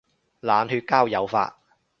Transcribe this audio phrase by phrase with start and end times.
[0.39, 1.59] 冷血交友法